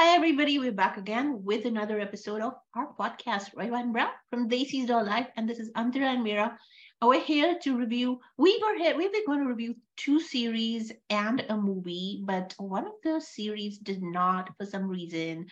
[0.00, 0.58] Hi, everybody.
[0.58, 5.04] We're back again with another episode of our podcast, Right One Brown from Daisy's Doll
[5.04, 5.26] Life.
[5.36, 6.58] And this is Antara and Mira.
[7.02, 8.18] We're here to review.
[8.38, 12.86] We were here, we were going to review two series and a movie, but one
[12.86, 15.48] of the series did not, for some reason,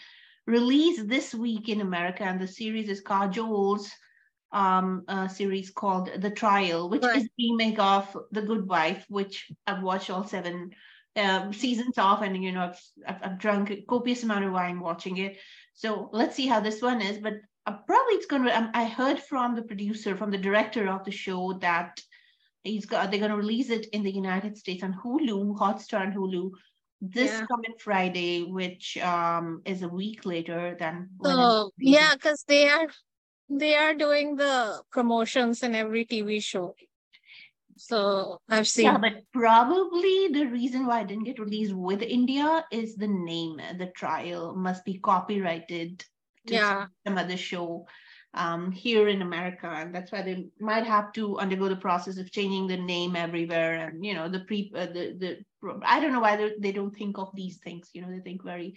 [0.46, 2.22] release this week in America.
[2.22, 3.92] And the series is Kajol's
[4.52, 7.18] um, a series called The Trial, which right.
[7.18, 10.70] is remake of The Good Wife, which I've watched all seven
[11.18, 14.80] um, seasons off, and you know I've, I've, I've drunk a copious amount of wine
[14.80, 15.38] watching it.
[15.74, 17.18] So let's see how this one is.
[17.18, 17.34] But
[17.66, 18.56] uh, probably it's going to.
[18.56, 22.00] Um, I heard from the producer, from the director of the show that
[22.62, 23.10] he's got.
[23.10, 26.50] They're going to release it in the United States on Hulu, Hotstar, and Hulu
[27.00, 27.46] this yeah.
[27.46, 31.08] coming Friday, which um is a week later than.
[31.24, 32.88] Oh yeah, because they are
[33.48, 36.74] they are doing the promotions in every TV show.
[37.78, 38.86] So I've seen.
[38.86, 43.60] Yeah, but probably the reason why I didn't get released with India is the name.
[43.78, 46.04] The trial must be copyrighted
[46.46, 46.86] to yeah.
[47.06, 47.86] some other show
[48.34, 52.30] um, here in America, and that's why they might have to undergo the process of
[52.30, 53.86] changing the name everywhere.
[53.86, 55.38] And you know, the pre, uh, the the
[55.84, 57.90] I don't know why they don't think of these things.
[57.94, 58.74] You know, they think very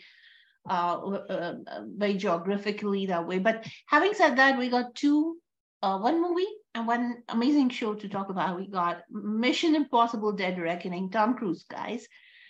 [0.70, 1.56] uh, uh,
[1.98, 3.40] very geographically that way.
[3.40, 5.38] But having said that, we got two,
[5.82, 8.58] uh, one movie and one amazing show to talk about.
[8.58, 12.08] We got Mission Impossible: Dead Reckoning, Tom Cruise, guys.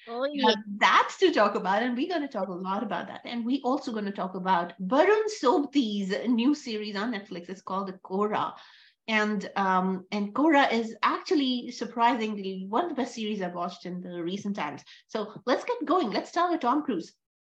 [0.08, 3.22] Oh yeah, that's to talk about, and we're going to talk a lot about that.
[3.26, 7.50] And we're also going to talk about Barun Sobti's new series on Netflix.
[7.50, 8.54] It's called The Kohraa
[9.08, 14.02] and um, and Kohraa is actually surprisingly one of the best series I've watched in
[14.02, 14.84] the recent times.
[15.08, 16.12] So let's get going.
[16.12, 17.12] Let's start with Tom Cruise.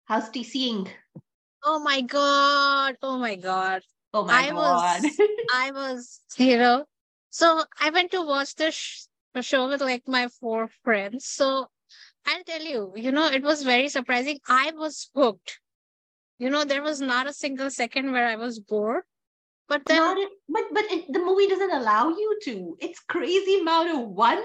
[0.05, 0.89] How's seeing?
[1.63, 2.97] Oh my god!
[3.01, 3.83] Oh my god!
[4.13, 5.03] Oh my I god!
[5.03, 5.19] Was,
[5.53, 6.85] I was, you know,
[7.29, 9.05] so I went to watch the sh-
[9.41, 11.25] show with like my four friends.
[11.25, 11.67] So
[12.25, 14.39] I'll tell you, you know, it was very surprising.
[14.47, 15.59] I was hooked.
[16.37, 19.03] You know, there was not a single second where I was bored.
[19.67, 20.17] But then, not,
[20.49, 22.77] but but it, the movie doesn't allow you to.
[22.79, 24.43] It's crazy amount of one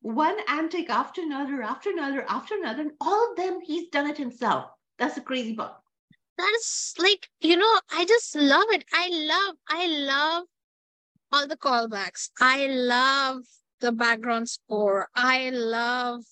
[0.00, 4.16] one antic after another, after another, after another, and all of them he's done it
[4.16, 4.70] himself.
[4.98, 5.74] That's the crazy part.
[6.38, 8.84] That's like, you know, I just love it.
[8.92, 10.44] I love, I love
[11.32, 12.30] all the callbacks.
[12.40, 13.42] I love
[13.80, 15.08] the background score.
[15.16, 16.22] I love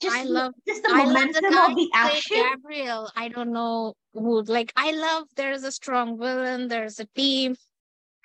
[0.00, 2.36] just, I love just the momentum the of the action.
[2.36, 7.56] Gabriel, I don't know who like I love there's a strong villain, there's a team.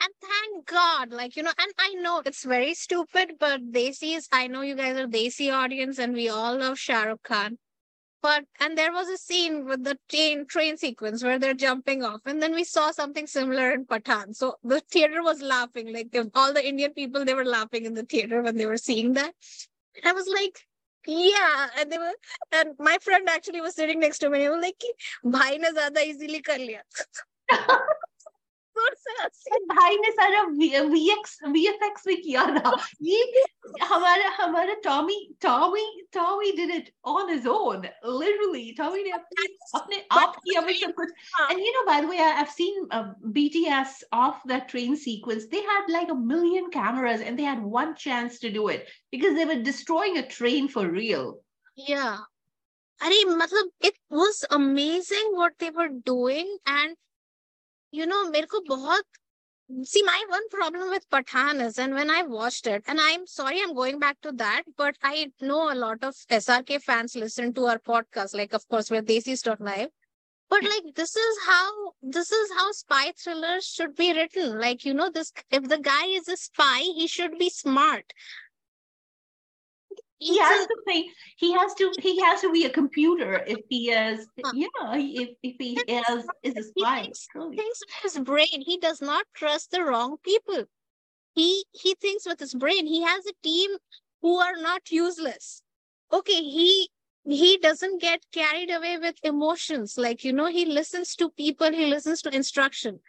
[0.02, 4.48] And thank God, like, you know, and I know it's very stupid, but Desis, I
[4.48, 7.58] know you guys are Desi audience and we all love Shah Rukh Khan
[8.26, 12.22] but and there was a scene with the train train sequence where they're jumping off
[12.26, 14.36] and then we saw something similar in Pathaan.
[14.36, 17.94] so the theater was laughing like um, all the indian people they were laughing in
[17.94, 19.32] the theater when they were seeing that.
[19.98, 20.58] And i was like
[21.08, 22.16] yeah and they were
[22.52, 24.90] and my friend actually was sitting next to me and he was like
[25.38, 26.82] bhai ne zyada easily kar liya.
[29.72, 30.12] भाई ने
[33.95, 37.83] हमारा हमारा Tommy Tommy Tommy did it on his own
[38.21, 39.47] literally Tommy ने अपने
[39.79, 41.13] अपने आप किया में सब कुछ
[41.49, 43.03] and you know by the way I, I've seen uh,
[43.39, 47.95] BTS off that train sequence they had like a million cameras and they had one
[48.07, 51.31] chance to do it because they were destroying a train for real
[51.91, 52.19] yeah
[53.01, 56.97] अरे मतलब it was amazing what they were doing and
[57.93, 59.05] you know, मेरे को बहुत
[59.84, 63.62] see my one problem with Pathaan is and when I watched it and I'm sorry
[63.62, 67.66] I'm going back to that but I know a lot of SRK fans listen to
[67.66, 69.90] our podcast like of course we're Live
[70.50, 70.68] but hmm.
[70.68, 74.60] like this is how this is how spy thrillers should be written.
[74.60, 78.14] Like you know this if the guy is a spy he should be smart
[80.20, 81.06] he has to pay
[81.38, 85.56] he has to he has to be a computer if he is yeah if, if
[85.60, 88.62] he is is a spy he thinks, thinks with his brain.
[88.62, 90.66] He does not trust the wrong people.
[91.34, 92.88] He he thinks with his brain.
[92.88, 93.72] He has a team
[94.22, 95.62] who are not useless.
[96.12, 96.90] Okay he
[97.28, 99.98] he doesn't get carried away with emotions.
[99.98, 101.72] Like you know he listens to people.
[101.72, 103.00] He listens to instruction.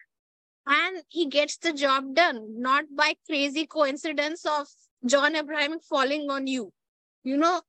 [0.66, 4.66] And he gets the job done not by crazy coincidence of
[5.04, 6.72] john abraham falling on you
[7.25, 7.61] you know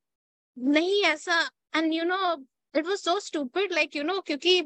[0.59, 2.37] नहीं ऐसा and you know
[2.75, 4.61] it was so stupid like you know क्योंकि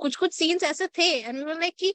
[0.00, 1.92] कुछ कुछ scenes ऐसे थे and we were like कि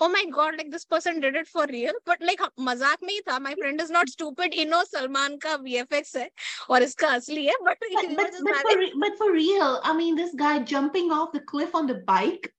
[0.00, 3.20] oh my god like this person did it for real but like मजाक में ही
[3.28, 6.30] था my friend is not stupid he knows Salman का VFX है
[6.70, 10.34] और इसका असली है but but, but, but, for, but for real I mean this
[10.34, 12.52] guy jumping off the cliff on the bike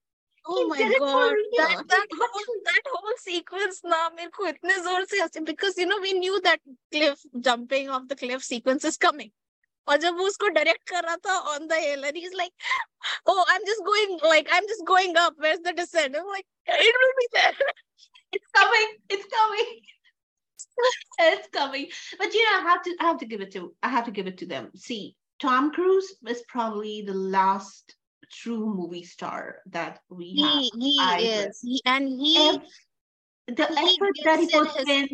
[0.45, 5.45] Oh my god, that, that, whole, that whole sequence ना मेरे को इतने जोर से
[5.45, 6.59] because you know we knew that
[6.91, 9.31] cliff jumping off the cliff sequence is coming.
[9.87, 12.51] और जब वो उसको डायरेक्ट कर रहा था on the hill and he is like
[13.31, 16.45] oh i'm just going like i'm just going up where's the descent i'm like
[16.81, 17.71] it will be there
[18.37, 19.71] it's coming it's coming
[21.29, 21.87] it's coming
[22.19, 24.13] but you know i have to i have to give it to i have to
[24.19, 25.01] give it to them see
[25.45, 27.95] tom cruise is probably the last
[28.30, 30.52] true movie star that we have.
[30.52, 31.60] he, he I is.
[31.62, 32.60] he, and he
[33.46, 35.08] the he effort that he puts in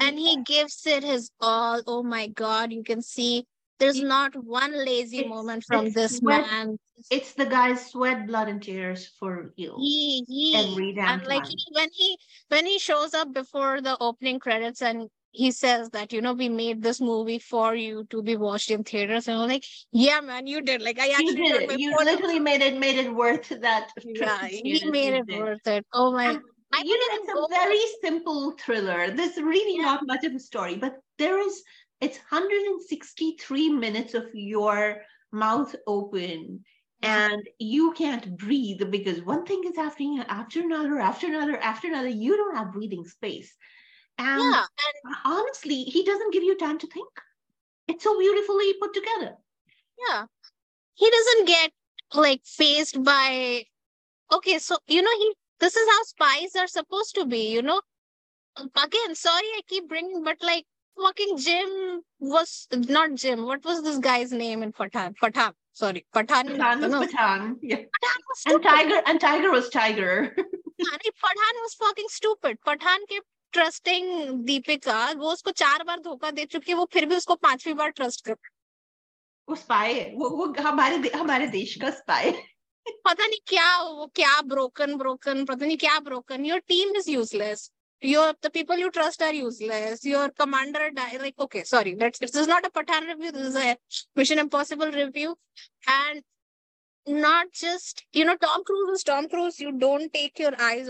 [0.00, 1.82] and he gives it his all.
[1.86, 3.46] Oh my god you can see
[3.78, 6.78] there's It- not one lazy moment from this sweat- man.
[7.10, 11.42] it's the guy's sweat blood and tears for you he he every damn and like
[11.42, 11.50] time.
[11.56, 12.18] he, when he
[12.48, 16.48] when he shows up before the opening credits and he says that you know we
[16.48, 20.46] made this movie for you to be watched in theaters and I'm like yeah man
[20.46, 22.98] you did like I you actually did it you phone in- literally made it made
[22.98, 25.38] it worth that yeah he made it did.
[25.38, 26.40] worth it oh my And,
[26.72, 29.10] I you know, it's a very simple thriller.
[29.10, 29.82] There's really Yeah.
[29.86, 31.62] not much of a story, but there is,
[32.00, 35.02] it's 163 minutes of your
[35.32, 36.64] mouth open
[37.02, 42.08] and you can't breathe because one thing is happening after another, after another, after another.
[42.08, 43.52] You don't have breathing space.
[44.18, 44.64] And, yeah,
[45.04, 47.08] and honestly, he doesn't give you time to think.
[47.88, 49.36] It's so beautifully put together.
[50.08, 50.24] Yeah.
[50.94, 51.72] He doesn't get
[52.14, 53.64] like faced by
[54.32, 57.80] okay, so you know, he this is how spies are supposed to be, you know.
[58.58, 60.66] Again, sorry I keep bringing, but like
[61.00, 63.44] fucking Jim was not Jim.
[63.44, 65.14] What was this guy's name in Pathaan?
[65.22, 65.52] Pathaan.
[65.72, 66.56] Sorry, Pathaan.
[66.56, 67.00] Pathaan was no.
[67.06, 67.56] Pathaan.
[67.62, 67.76] Yeah.
[67.76, 68.54] Was stupid.
[68.54, 70.34] and Tiger and Tiger was Tiger.
[70.36, 72.58] Pathaan was fucking stupid.
[72.66, 77.16] Pathaan kept trusting Deepika वो उसको चार बार धोखा दे चुकी है वो फिर भी
[77.16, 78.34] उसको पांचवी बार ट्रस्ट कर
[80.16, 80.46] वो
[90.28, 93.30] commander Pathaan review
[94.18, 95.36] Mission Impossible review
[95.88, 96.22] and
[97.08, 100.88] not just you know tom cruise is tom cruise you don't take your eyes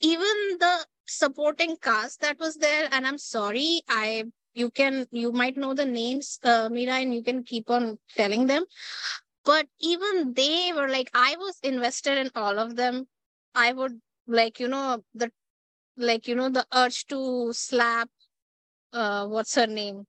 [0.00, 4.24] even the supporting cast that was there and i'm sorry i
[4.54, 8.46] you can you might know the names uh, mira and you can keep on telling
[8.46, 8.64] them
[9.44, 13.06] but even they were like i was invested in all of them
[13.54, 15.30] i would like you know the
[15.96, 18.08] like you know the urge to slap
[18.92, 20.06] uh what's her name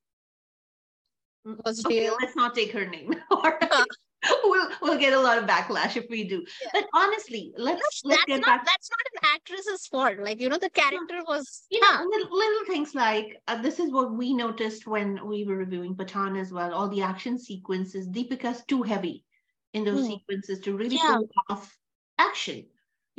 [1.66, 3.16] was Okay, real let's not take her name.
[3.32, 3.88] Right.
[4.44, 6.46] we'll we'll get a lot of backlash if we do.
[6.62, 6.70] Yeah.
[6.74, 8.66] But honestly, let's that's, let's that's get not back.
[8.66, 12.36] that's not an actress's fault like you know the character was You yeah know, little,
[12.38, 16.52] little things like uh, this is what we noticed when we were reviewing Pathaan as
[16.52, 16.74] well.
[16.74, 19.26] All the action sequences, Deepika's too heavy
[19.74, 20.08] in those Hmm.
[20.08, 21.06] sequences to really Yeah.
[21.06, 21.78] pull off
[22.18, 22.68] action.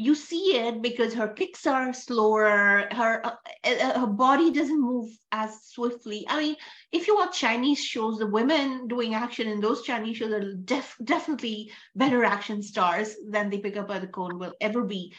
[0.01, 3.33] You see it because her kicks are slower, her uh,
[3.65, 6.25] uh, her body doesn't move as swiftly.
[6.27, 6.57] I mean,
[6.91, 10.97] if you watch Chinese shows, the women doing action in those Chinese shows are def-
[11.05, 15.13] definitely better action stars than Deepika Padukone will ever be.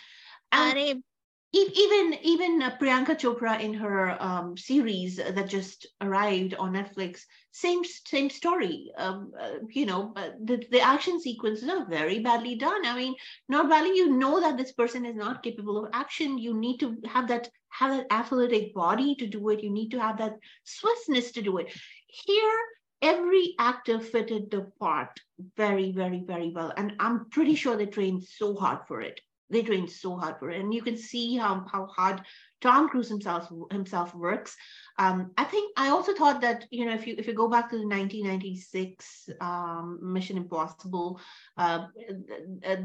[0.51, 1.03] And
[1.53, 7.83] even even uh, Priyanka Chopra in her um, series that just arrived on Netflix, same
[7.83, 8.91] same story.
[8.97, 12.85] Um, uh, you know, uh, the the action sequences are very badly done.
[12.85, 13.15] I mean,
[13.49, 13.97] not badly.
[13.97, 16.37] You know that this person is not capable of action.
[16.37, 19.61] You need to have that have that athletic body to do it.
[19.61, 21.73] You need to have that swiftness to do it.
[22.07, 22.59] Here,
[23.01, 25.19] every actor fitted the part
[25.57, 29.19] very, very, very well, and I'm pretty sure they trained so hard for it
[29.51, 30.59] they trained so hard for it.
[30.61, 32.21] And you can see how, how hard
[32.61, 34.55] tom cruise himself himself works.
[34.97, 37.69] Um, i think i also thought that you know if you if you go back
[37.71, 41.19] to the 1996 um, mission impossible
[41.57, 41.87] uh,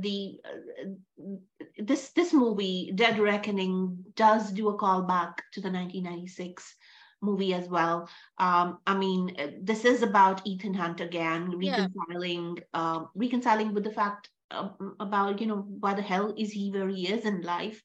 [0.01, 0.89] the uh,
[1.79, 6.75] this this movie dead reckoning does do a callback to the 1996
[7.23, 8.09] movie as well.
[8.39, 11.87] Um, i mean this is about ethan hunt again Yeah.
[11.87, 14.36] reconciling um, reconciling with the fact um,
[15.01, 17.83] about you know why the hell is he where he is in life?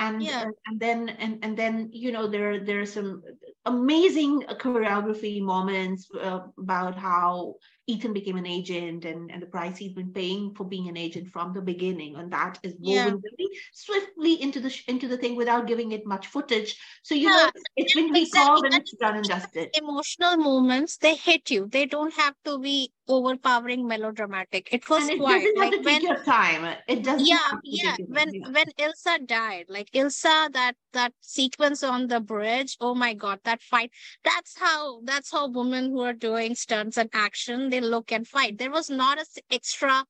[0.00, 0.40] And Yeah.
[0.42, 3.22] uh, and then and and then you know there there are some
[3.66, 7.54] amazing choreography moments uh, about how
[7.86, 11.28] Ethan became an agent and, and the price he's been paying for being an agent
[11.28, 12.16] from the beginning.
[12.16, 13.16] And that is woven Yeah.
[13.20, 16.76] very swiftly into the into the thing without giving it much footage.
[17.02, 19.70] So you Yeah, know it's been recalled And it's done and dusted.
[19.72, 20.96] emotional moments.
[20.96, 21.66] They hit you.
[21.66, 24.68] They don't have to be overpowering melodramatic.
[24.72, 26.76] It was and it quiet doesn't have like to when take your time.
[26.86, 28.34] It doesn't yeah have yeah when.
[28.34, 28.48] Yeah.
[28.50, 33.62] when ilsa died like ilsa that that sequence on the bridge oh my god that
[33.62, 33.90] fight.
[34.24, 38.58] That's how that's how women who are doing stunts and action they look and fight.
[38.58, 40.04] There was not a extra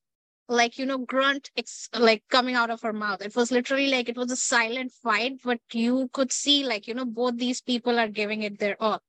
[0.49, 3.23] like you know grunt ex- like coming out of her mouth.
[3.23, 6.95] It was literally like it was a silent fight but you could see like you
[6.95, 9.01] know both these people are giving it their all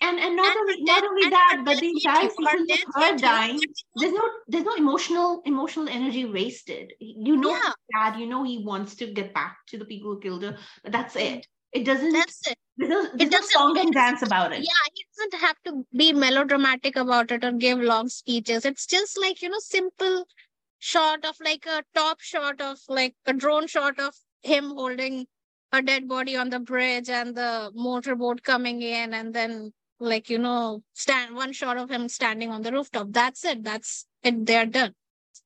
[0.00, 3.02] And and not and only not only and that, but the entire you, her of
[3.12, 3.60] her dying,
[3.96, 6.92] there's no there's no emotional emotional energy wasted.
[7.00, 7.72] You know Yeah.
[7.94, 10.92] sad, you know he wants to get back to the people who killed her, but
[10.92, 11.40] that's it.
[11.40, 11.42] Mm.
[11.72, 12.56] It doesn't That's it.
[12.78, 14.60] there's no, there's no doesn't- song it and dance about it.
[14.60, 18.64] Yeah, he doesn't have to be melodramatic about it or give long speeches.
[18.64, 20.26] It's just like, you know, simple
[20.78, 25.26] shot of like a top shot of like a drone shot of him holding
[25.72, 30.38] a dead body on the bridge and the motorboat coming in and then like, you
[30.38, 33.08] know, stand one shot of him standing on the rooftop.
[33.10, 33.64] That's it.
[33.64, 34.46] That's it.
[34.46, 34.94] They're done.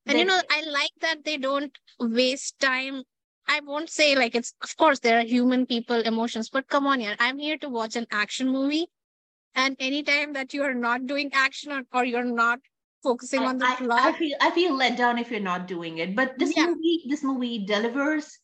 [0.06, 3.04] And you know, I like that they don't waste time.
[3.48, 7.00] I won't say like it's of course there are human people emotions, but come on,
[7.00, 8.86] yeah, I'm here to watch an action movie.
[9.54, 12.60] And anytime that you are not doing action or, or you're not
[13.02, 15.98] focusing on the I, I plot, feel I feel let down if you're not doing
[15.98, 16.14] it.
[16.16, 16.66] But this Yeah.
[16.66, 18.38] movie, this movie delivers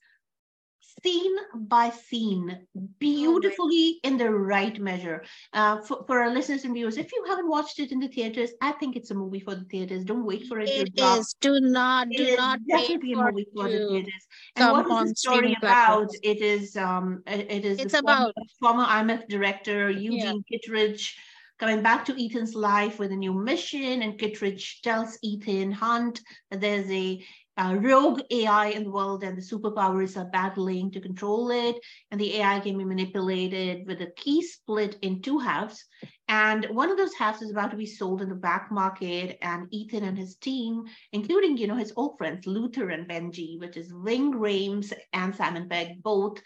[1.03, 2.67] scene by scene
[2.99, 5.25] beautifully in the right measure.
[5.53, 8.51] Uh, for, for our listeners and viewers, if you haven't watched it in the theaters,
[8.61, 10.05] I think it's a movie for the theaters.
[10.05, 11.35] Don't wait for it, it is.
[11.41, 14.27] Do not, It do not wait definitely a movie for the theaters.
[14.57, 15.61] And what is the story about?
[15.61, 16.19] platforms.
[16.23, 21.17] It is um it is It's the former, about- former IMF director Eugene Kittredge
[21.59, 26.61] coming back to Ethan's life with a new mission, and Kittredge tells Ethan Hunt that
[26.61, 27.25] there's a
[27.59, 31.77] uh, rogue AI in the world and the superpowers are battling to control it.
[32.11, 35.85] And the AI can be manipulated with a key split in two halves.
[36.29, 39.39] And one of those halves is about to be sold in the back market.
[39.43, 43.77] And Ethan and his team, including, you know, his old friends, Luther and Benji, which
[43.77, 46.41] is Ving Rhames and Simon Pegg, both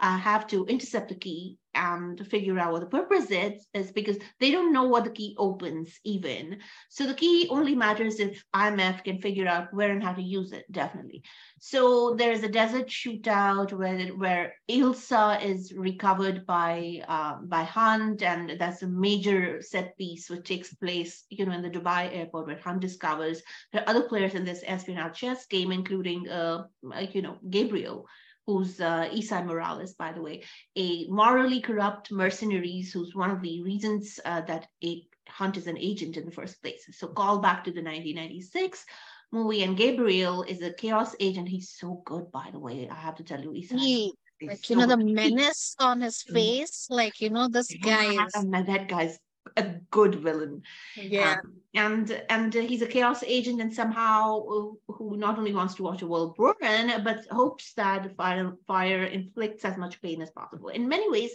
[0.00, 4.18] uh, have to intercept the key and figure out what the purpose is, is because
[4.40, 6.58] they don't know what the key opens even.
[6.90, 10.52] So the key only matters if IMF can figure out where and how to use
[10.52, 11.22] it, definitely.
[11.60, 18.58] So there's a desert shootout where where Ilsa is recovered by uh, by Hunt, and
[18.58, 22.58] that's a major set piece which takes place, you know, in the Dubai airport where
[22.58, 23.42] Hunt discovers
[23.72, 26.64] there are other players in this espionage chess game, including uh,
[27.12, 28.06] you know, Gabriel,
[28.48, 30.42] who's uh, Esai Morales, by the way,
[30.74, 35.76] a morally corrupt mercenaries who's one of the reasons uh, that a Hunt is an
[35.76, 36.82] agent in the first place.
[36.92, 38.82] So call back to the 1996
[39.30, 41.50] movie, and Gabriel is a chaos agent.
[41.50, 42.88] He's so good, by the way.
[42.90, 43.78] I have to tell you, Esai.
[43.78, 46.32] he, like, you so know, the menace on his Mm.
[46.32, 49.18] face, like, you know, this guy is, that guy's
[49.58, 50.62] a good villain.
[50.96, 51.36] yeah.
[51.44, 55.74] Um, and and uh, he's a chaos agent and somehow uh, who not only wants
[55.74, 60.30] to watch the world burn but hopes that fire fire inflicts as much pain as
[60.30, 61.32] possible in many ways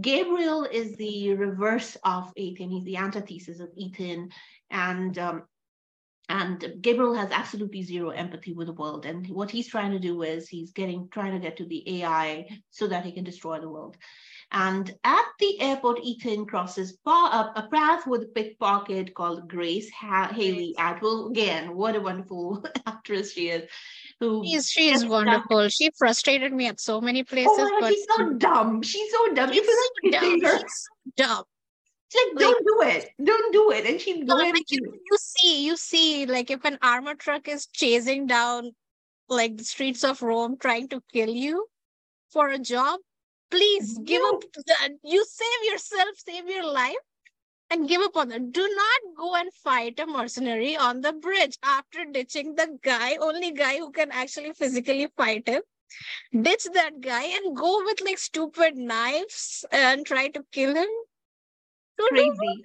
[0.00, 4.30] gabriel is the reverse of ethan he's the antithesis of ethan
[4.70, 5.42] and um,
[6.32, 9.04] and Gabriel has absolutely zero empathy with the world.
[9.04, 12.48] And what he's trying to do is he's getting trying to get to the AI
[12.70, 13.98] so that he can destroy the world.
[14.50, 19.90] And at the airport, Ethan crosses pa- a, a path with a pickpocket called Grace
[19.90, 21.28] ha- Hayley Atwell.
[21.28, 23.68] Again, what a wonderful actress she is.
[24.20, 25.68] Who She's, she's Yes, wonderful.
[25.68, 28.82] She frustrated me at so many places, oh my God, but she's so dumb.
[28.82, 29.52] She's so dumb.
[29.52, 30.40] You she's feel so like dumb.
[30.40, 31.44] She's so dumb.
[32.14, 33.10] Like, don't do it.
[33.22, 33.86] Don't do it.
[33.86, 37.48] And she's No, going like you, you see, you see, like if an armor truck
[37.48, 38.72] is chasing down
[39.28, 41.66] like the streets of Rome trying to kill you
[42.30, 43.00] for a job,
[43.50, 44.36] please give No.
[44.36, 44.88] up that.
[45.02, 46.96] You save yourself, save your life,
[47.70, 48.52] and give up on that.
[48.52, 53.52] Do not go and fight a mercenary on the bridge after ditching the guy, only
[53.52, 55.62] guy who can actually physically fight him.
[56.32, 60.88] Ditch that guy and go with like stupid knives and try to kill him.
[61.98, 62.64] Crazy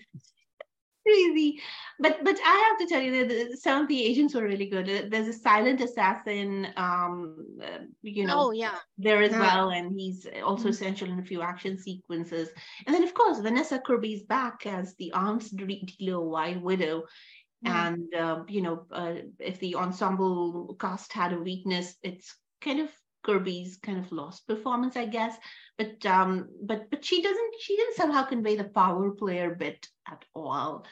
[1.06, 1.62] crazy
[2.00, 5.10] but but i have to tell you that some of the agents were really good
[5.10, 8.80] there's a silent assassin um uh, you know Oh yeah.
[8.98, 9.38] there as Yeah.
[9.38, 10.70] well and he's also Mhm.
[10.70, 12.50] essential in a few action sequences
[12.86, 17.04] and then of course vanessa kirby's back as the arms dealer white widow
[17.64, 17.88] Mm.
[17.88, 22.92] and uh, you know uh, if the ensemble cast had a weakness it's kind of
[23.24, 25.36] kirby's kind of lost performance i guess
[25.78, 30.24] but um but but she doesn't she didn't somehow convey the power player bit at
[30.34, 30.86] all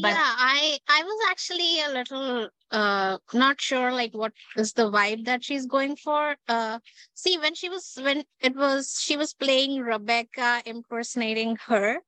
[0.00, 4.88] But- yeah, I I was actually a little uh not sure like what is the
[4.90, 6.36] vibe that she's going for.
[6.46, 6.78] Uh
[7.14, 11.98] see when she was when it was she was playing Rebecca impersonating her.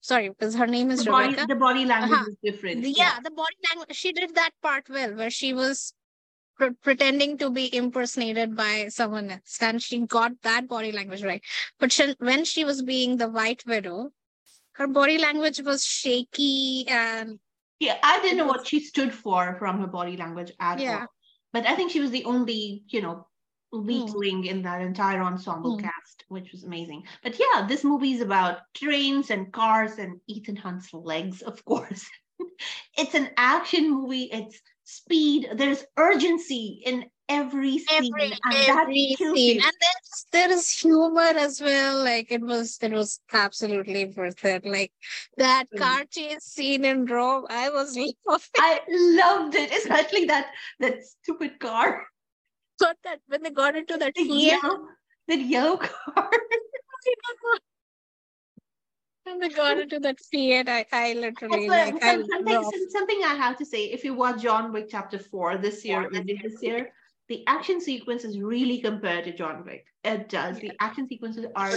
[0.00, 1.46] Sorry, because her name is the body, Rebecca.
[1.48, 2.30] the body language Uh-huh.
[2.30, 5.92] is different The- yeah, the body language she did that part well where she was
[6.56, 11.42] pre- pretending to be impersonated by someone else and she got that body language right
[11.78, 14.10] but she, when she was being the white widow
[14.72, 17.38] her body language was shaky and
[17.78, 21.00] Yeah, I didn't know what she stood for from her body language at Yeah.
[21.00, 21.06] all.
[21.52, 23.26] But I think she was the only, you know,
[23.72, 24.18] weak Hmm.
[24.18, 25.84] link in that entire ensemble Hmm.
[25.84, 27.04] cast, which was amazing.
[27.22, 32.08] But yeah, this movie is about trains and cars and Ethan Hunt's legs, of course.
[32.96, 34.24] it's an action movie.
[34.32, 35.48] It's speed.
[35.54, 39.60] There's urgency in every scene, every and that every scene.
[39.60, 42.02] and there's there is humor as well.
[42.02, 44.64] Like it was it was absolutely worth it.
[44.64, 44.92] Like
[45.36, 45.78] that Mm.
[45.78, 48.52] car chase scene in rome i was laughing.
[48.58, 52.06] I loved it, especially that that stupid car,
[52.80, 54.86] Got that when they got into that the yellow,
[55.28, 56.30] that yellow car.
[59.26, 63.34] when they got into that Fiat, I, I literally like I something, some- something I
[63.34, 66.20] have to say, if you watch John Wick Chapter Four this year, Yeah.
[66.42, 66.92] this year,
[67.28, 69.84] the action sequences really compare to John Wick.
[70.04, 70.58] It does.
[70.60, 71.72] The action sequences are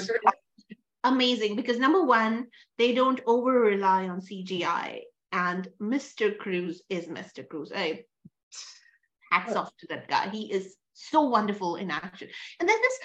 [1.04, 5.02] amazing because number one, they don't over rely on CGI,
[5.32, 6.38] and Mr.
[6.38, 7.48] Cruise is Mr.
[7.48, 7.72] Cruise.
[7.74, 8.06] Hey,
[9.32, 10.30] hats off to that guy.
[10.30, 12.30] He is so wonderful in action,
[12.60, 13.00] and then this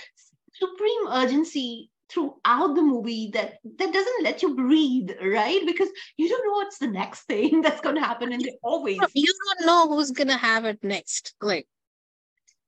[0.52, 6.46] supreme urgency throughout the movie that that doesn't let you breathe right because you don't
[6.46, 9.88] know what's the next thing that's going to happen and they always You don't know
[9.88, 11.34] who's gonna have it next.
[11.40, 11.66] Like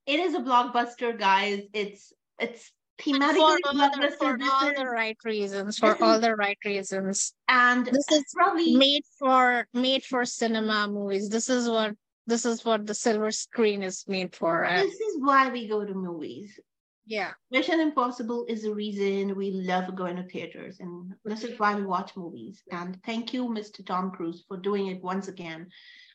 [0.07, 4.87] it is a blockbuster guys it's it's for thematically all, the, blockbuster for all the
[4.87, 5.79] right reasons.
[5.79, 7.35] For all the right reasons.
[7.49, 11.29] and This is probably made for made for cinema movies.
[11.29, 11.95] This is what
[12.27, 14.67] this is what the silver screen is made for.
[14.69, 16.59] This is why we go to movies
[17.07, 17.31] yeah.
[17.51, 21.85] mission impossible is the reason we love going to theaters and this is why we
[21.85, 25.67] watch movies and thank you mr tom cruise for doing it once again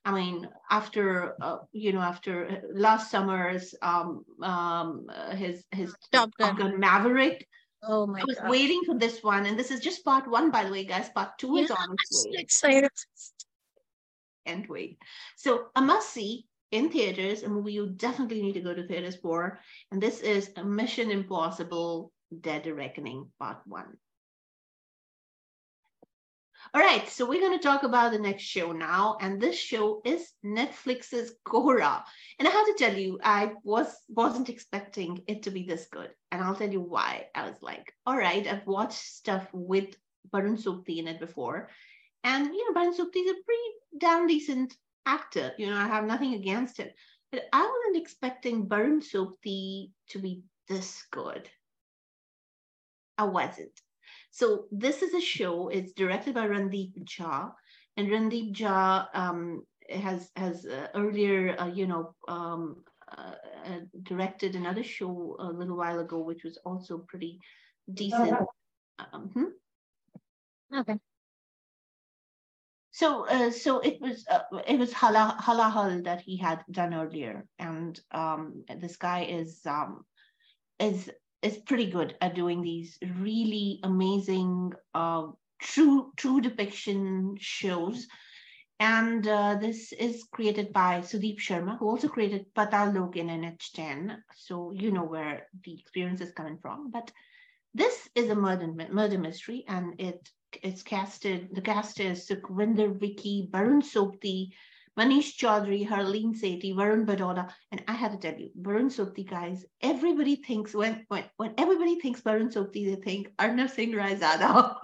[0.05, 6.29] i mean after uh, you know after last summer's um um uh, his his Top
[6.38, 6.71] Top Gun.
[6.71, 7.48] Gun maverick
[7.83, 8.50] Oh my i was god.
[8.50, 11.38] waiting for this one and this is just part one by the way guys part
[11.39, 12.91] two is on its so way excited.
[14.45, 14.98] can't wait.
[15.36, 19.18] So a must see in theaters, a movie you definitely need to go to theaters
[19.18, 19.60] for.
[19.92, 23.98] And this is Mission Impossible Dead Reckoning Part One.
[26.74, 30.01] All right, so we're going to talk about the next show now, and this show
[30.05, 32.03] is Netflix's Kohraa.
[32.40, 36.12] And I have to tell you, I was wasn't expecting it to be this good,
[36.31, 37.25] and I'll tell you why.
[37.36, 39.98] I was like, all right, I've watched stuff with
[40.31, 41.70] Barun Sobti in it before,
[42.24, 44.74] and you know, Barun Sobti is a pretty damn decent
[45.05, 45.53] actor.
[45.57, 46.96] You know, I have nothing against it.
[47.31, 51.50] But I wasn't expecting Barun Sobti to be this good.
[53.18, 53.72] I wasn't.
[54.31, 55.70] So this is a show.
[55.70, 57.51] It's directed by Randeep Jha,
[57.98, 62.83] and Randeep Jha um, has has uh, earlier, uh, you know, um,
[63.18, 63.35] uh,
[63.66, 67.40] uh, directed another show a little while ago, which was also pretty
[67.94, 68.37] decent.
[69.14, 70.79] Um, hmm?
[70.79, 70.98] Okay.
[72.92, 77.46] So, uh, so it was uh, it was Hala Halahal that he had done earlier,
[77.58, 80.04] and um, this guy is um,
[80.77, 81.10] is
[81.42, 85.27] is pretty good at doing these really amazing uh,
[85.62, 88.08] true true depiction shows.
[88.82, 94.18] And uh, this is created by Sudeep Sharma, who also created Patal Lok in NH10.
[94.36, 96.90] So you know where the experience is coming from.
[96.92, 97.12] But
[97.74, 100.30] this is a murder murder mystery, and it
[100.64, 104.50] it's casted, the cast is Suvinder Vicky, Barun Sobti,
[105.00, 109.66] Manish Chaudhary, Harleen Sethi, Varun Badola, and I have to tell you, Barun Sobti, guys,
[109.81, 114.75] everybody thinks when when, when everybody thinks Barun Sobti, they think Arnav Singh Raizada.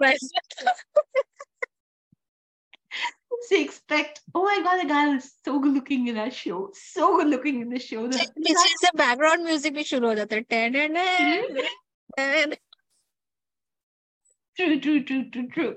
[3.50, 7.18] they expect, oh my god, the guy was so good looking in that show, so
[7.18, 8.08] good looking in the show.
[8.08, 10.30] This is the background music we should know that.
[14.58, 15.76] True, true, true, true, true.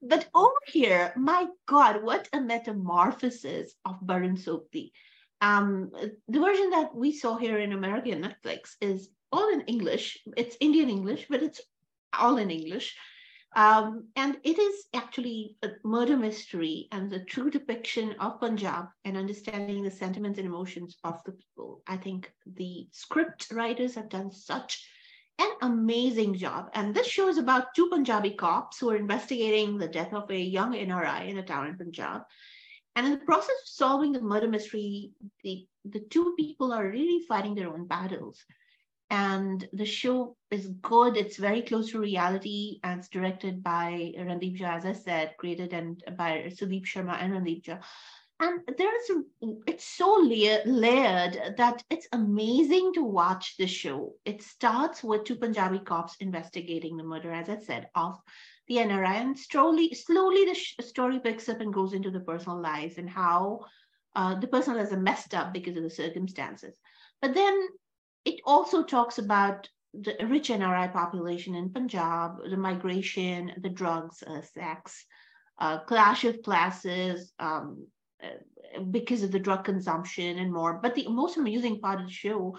[0.00, 4.92] But over here, my God, what a metamorphosis of Barun Sobti.
[5.40, 5.90] Um,
[6.28, 10.18] the version that we saw here in American Netflix is all in English.
[10.36, 11.60] It's Indian English, but it's
[12.16, 12.96] all in English.
[13.56, 19.16] Um, and it is actually a murder mystery and the true depiction of Punjab and
[19.16, 21.82] understanding the sentiments and emotions of the people.
[21.88, 24.86] I think the script writers have done such
[25.42, 26.70] an amazing job.
[26.74, 30.38] And this show is about two Punjabi cops who are investigating the death of a
[30.38, 32.22] young NRI in a town in Punjab.
[32.94, 37.24] And in the process of solving the murder mystery, the, the two people are really
[37.26, 38.44] fighting their own battles.
[39.08, 41.16] And the show is good.
[41.16, 42.80] It's very close to reality.
[42.82, 47.32] And it's directed by Randeep Jha, as I said, created and by Sudeep Sharma and
[47.32, 47.80] Randeep Jha.
[48.42, 49.24] And there's
[49.68, 54.14] it's so layer, layered that it's amazing to watch the show.
[54.24, 58.20] It starts with two Punjabi cops investigating the murder, as I said, of
[58.66, 62.60] the NRI, and slowly, slowly the sh- story picks up and goes into the personal
[62.60, 63.60] lives and how
[64.16, 66.80] uh, the personal lives are messed up because of the circumstances.
[67.20, 67.68] But then
[68.24, 74.42] it also talks about the rich NRI population in Punjab, the migration, the drugs, uh,
[74.42, 75.06] sex,
[75.60, 77.86] uh, clash of classes um,
[78.90, 80.80] because of the drug consumption and more.
[80.82, 82.56] But the most amusing part of the show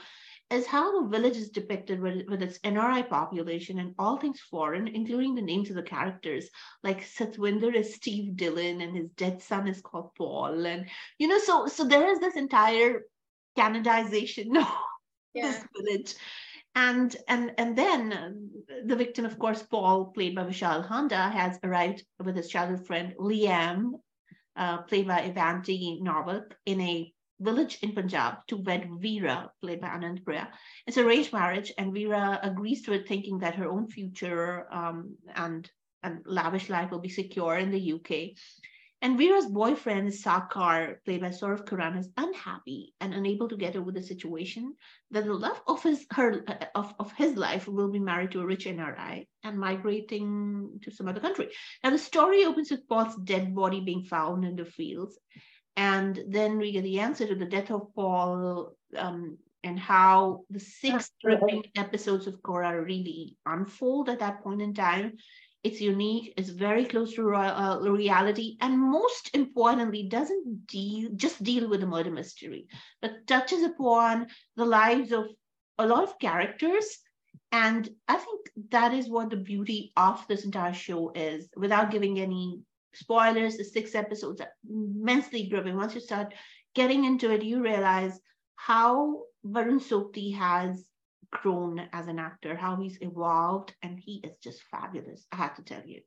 [0.49, 4.87] is how the village is depicted with, with its NRI population and all things foreign,
[4.87, 6.49] including the names of the characters.
[6.83, 10.65] Like Satwinder is Steve Dhillon and his dead son is called Paul.
[10.65, 13.03] And, you know, so so there is this entire
[13.57, 14.67] canonization of
[15.33, 15.51] yeah.
[15.51, 16.15] this village.
[16.75, 18.49] And and and then
[18.85, 23.13] the victim, of course, Paul, played by Vishal Handa, has arrived with his childhood friend
[23.19, 23.91] Liam,
[24.55, 29.87] uh, played by Avanti Narwak, in a village in Punjab to wed Veera, played by
[29.87, 30.49] Anand Priya.
[30.87, 35.15] It's a arranged marriage, and Veera agrees to it, thinking that her own future um,
[35.35, 35.69] and
[36.03, 38.35] and lavish life will be secure in the UK.
[39.03, 43.91] And Veera's boyfriend, Sakar, played by Saurav Khurana, is unhappy and unable to get over
[43.91, 44.75] the situation
[45.11, 48.45] that the love of his her of, of his life will be married to a
[48.45, 51.49] rich NRI and migrating to some other country.
[51.83, 55.19] Now the story opens with Paul's dead body being found in the fields.
[55.75, 60.61] And then we get the answer to the death of Paul um, and how the
[60.61, 65.17] six gripping episodes of Kohraa really unfold at that point in time
[65.63, 71.69] it's unique it's very close to uh, reality and most importantly doesn't deal just deal
[71.69, 72.67] with the murder mystery.
[73.01, 75.25] But touches upon the lives of
[75.77, 76.85] a lot of characters
[77.51, 81.47] and i think that is what the beauty of this entire show is.
[81.55, 82.59] Without giving any
[82.93, 85.77] spoilers the six episodes are immensely gripping.
[85.77, 86.33] Once you start
[86.75, 88.19] getting into it you realize
[88.55, 90.85] how barun sobti has
[91.41, 95.25] grown as an actor, how he's evolved, and he is just fabulous.
[95.31, 96.01] I have to tell you.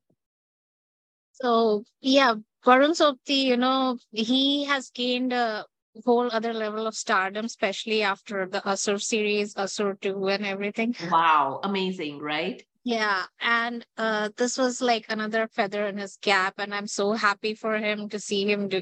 [1.32, 2.34] So yeah,
[2.64, 5.66] Barun Sobti, you know, he has gained a
[6.04, 10.94] whole other level of stardom, especially after the Asur series, Asur 2 and everything.
[11.10, 12.62] Wow, amazing, right?
[12.87, 17.53] Yeah, and uh, this was like another feather in his cap, and I'm so happy
[17.53, 18.81] for him to see him do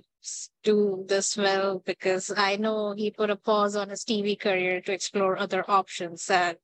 [0.62, 4.92] do this well because I know he put a pause on his TV career to
[4.92, 6.58] explore other options that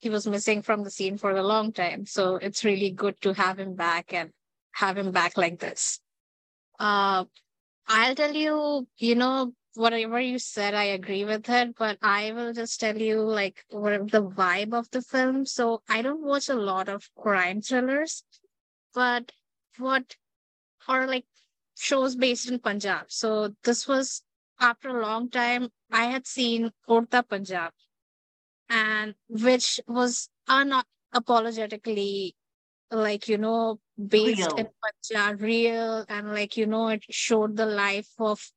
[0.00, 2.04] he was missing from the scene for a long time.
[2.04, 4.30] So it's really good to have him back and
[4.72, 5.98] have him back like this.
[6.78, 7.24] Uh,
[7.86, 12.52] I'll tell you, you know, whatever you said, I agree with it, but I will
[12.52, 15.46] just tell you like what the vibe of the film.
[15.46, 18.24] So I don't watch a lot of crime thrillers,
[18.94, 19.32] but
[19.78, 20.16] what
[20.88, 21.26] or like
[21.76, 23.10] shows based in Punjab.
[23.10, 24.22] So this was
[24.60, 27.72] after a long time I had seen Udta Punjab
[28.68, 32.34] and which was unapologetically
[32.90, 34.56] like you know based real.
[34.56, 38.52] in Punjab real and like you know it showed the life of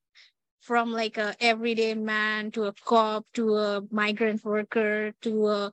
[0.65, 5.71] from like a everyday man to a cop to a migrant worker to a,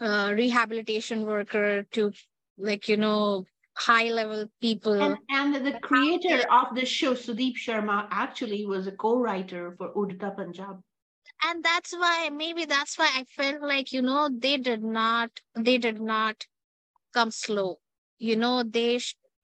[0.00, 2.12] a rehabilitation worker to
[2.58, 3.44] like you know
[3.76, 5.00] high level people.
[5.00, 10.34] And, and the creator of the show sudeep sharma actually was a co-writer for udta
[10.36, 10.80] punjab.
[11.44, 15.78] And that's why maybe that's why i felt like you know they did not they
[15.78, 16.46] did not
[17.14, 17.78] come slow.
[18.18, 18.98] You know they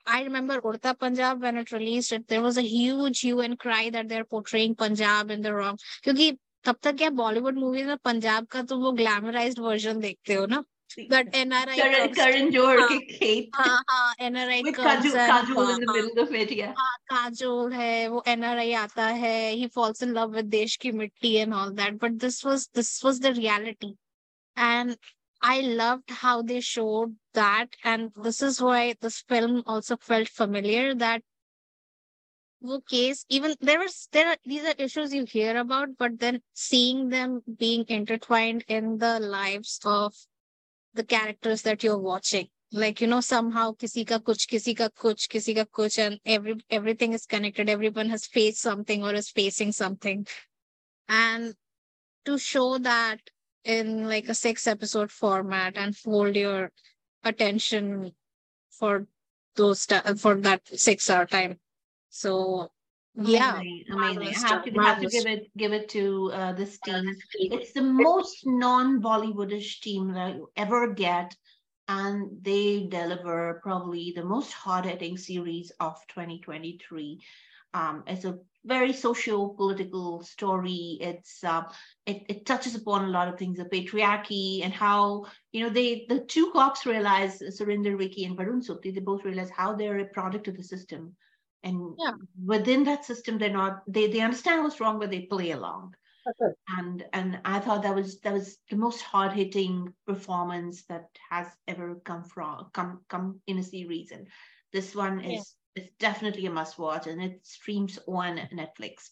[0.07, 3.91] I remember Udta Punjab when it released it, there was a huge hue and cry
[3.91, 5.79] that they're portraying Punjab in the wrong.
[6.05, 6.33] Because
[6.65, 10.65] तब तक क्या Bollywood movies में पंजाब का तो वो glamorised version देखते हो ना
[11.11, 11.77] but NRI
[12.89, 14.63] के खेत हाँ हाँ NRI
[17.11, 17.31] हाँ
[17.73, 21.73] है। वो NRI आता है he falls in love with देश की मिट्टी and all
[21.73, 23.95] that but this was this was the reality.
[24.57, 24.97] And
[25.43, 27.69] I loved how they showed that.
[27.85, 31.23] And this is why this film also felt familiar that
[32.89, 37.09] case even there was there are these are issues you hear about but then seeing
[37.11, 40.15] them being intertwined in the lives of
[40.95, 45.29] the characters that you're watching like you know somehow kisi ka kuch kisi ka kuch
[45.29, 49.71] kisi ka kuch and every everything is connected everyone has faced something or is facing
[49.71, 50.27] something
[51.09, 51.55] and
[52.25, 53.21] to show that
[53.67, 56.71] in like a six episode format and hold your
[57.25, 58.13] attention
[58.71, 59.07] for
[59.57, 61.59] those for that six hour time.
[62.09, 62.71] So
[63.17, 63.59] yeah.
[63.59, 67.17] amazing, i have to, have to give it give it to uh, this team.
[67.35, 71.35] it's the most non-bollywoodish team that you ever get
[71.89, 77.19] and they deliver probably the most hard-hitting series of 2023
[77.73, 80.99] um, it's a very socio-political story.
[81.01, 81.63] It's uh,
[82.05, 86.07] it, it touches upon a lot of things, the patriarchy and how you know they
[86.09, 90.07] the two cops realize Suvinder Vicky and Barun Sobti, they both realize how they're a
[90.07, 91.15] product of the system,
[91.63, 92.13] and yeah.
[92.45, 95.95] within that system, they're not they they understand what's wrong, but they play along.
[96.79, 101.47] and and I thought that was that was the most hard hitting performance that has
[101.69, 104.27] ever come from come come in a series, and
[104.73, 105.66] this one is yeah.
[105.77, 109.11] Is definitely a must watch, and it streams on Netflix.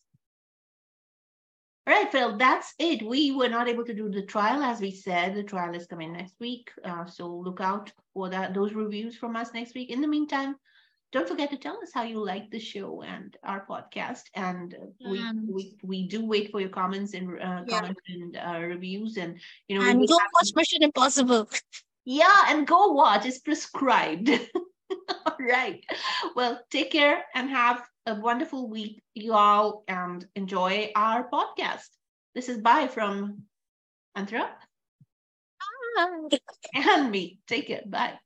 [1.87, 3.03] All right, Phil, that's it.
[3.03, 5.35] We were not able to do the trial, as we said.
[5.35, 9.37] The trial is coming next week, uh, so look out for that those reviews from
[9.37, 9.91] us next week.
[9.91, 10.57] In the meantime,
[11.13, 14.23] don't forget to tell us how you like the show and our podcast.
[14.35, 14.75] And
[15.07, 17.81] we um, we, we do wait for your comments and uh, yeah.
[17.81, 19.19] comments and uh, reviews.
[19.19, 21.49] And you know, and go watch Mission Impossible.
[22.07, 23.25] Yeah, and go watch.
[23.25, 24.29] It's prescribed.
[25.41, 25.85] all right.
[26.37, 31.89] Well, take care and have a wonderful week, you all, and enjoy our podcast.
[32.35, 33.45] This is bye from
[34.17, 34.49] Anthra.
[36.75, 37.39] And me.
[37.47, 37.91] Take it.
[37.91, 38.19] Bye.